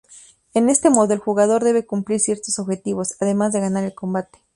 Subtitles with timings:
[0.55, 4.39] En este modo, el jugador debe cumplir ciertos objetivos, además de ganar el combate.